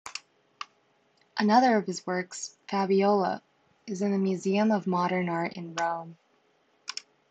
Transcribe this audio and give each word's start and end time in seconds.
Another 1.37 1.77
of 1.77 1.85
his 1.85 2.07
works, 2.07 2.57
"Fabiola" 2.67 3.43
is 3.85 4.01
in 4.01 4.11
the 4.11 4.17
Museum 4.17 4.71
of 4.71 4.87
Modern 4.87 5.29
Art 5.29 5.53
in 5.53 5.75
Rome. 5.75 6.17